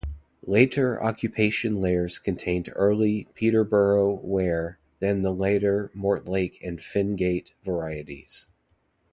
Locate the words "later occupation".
0.47-1.79